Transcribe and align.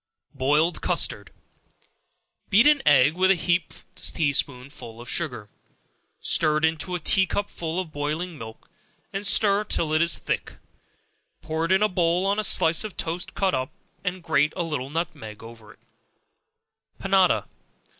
_Boiled 0.35 0.81
Custard. 0.81 1.29
Beat 2.49 2.65
an 2.65 2.81
egg 2.87 3.13
with 3.13 3.29
a 3.29 3.35
heaped 3.35 3.83
tea 3.93 4.33
spoonful 4.33 4.99
of 4.99 5.07
sugar; 5.07 5.47
stir 6.19 6.57
it 6.57 6.65
into 6.65 6.95
a 6.95 6.99
tea 6.99 7.27
cupful 7.27 7.79
of 7.79 7.91
boiling 7.91 8.35
milk, 8.35 8.67
and 9.13 9.27
stir 9.27 9.63
till 9.63 9.93
it 9.93 10.01
is 10.01 10.17
thick; 10.17 10.57
pour 11.43 11.65
it 11.65 11.71
in 11.71 11.83
a 11.83 11.87
bowl 11.87 12.25
on 12.25 12.39
a 12.39 12.43
slice 12.43 12.83
of 12.83 12.97
toast 12.97 13.35
cut 13.35 13.53
up, 13.53 13.69
and 14.03 14.23
grate 14.23 14.53
a 14.55 14.63
little 14.63 14.89
nutmeg 14.89 15.43
over. 15.43 15.77
Panada. 16.99 17.45